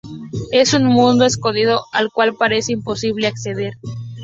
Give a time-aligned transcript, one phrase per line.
[0.51, 3.73] Es un mundo escondido al cual parece imposible acceder.